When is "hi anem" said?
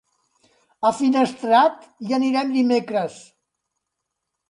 2.07-2.53